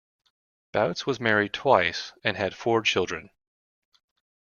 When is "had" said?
2.35-2.55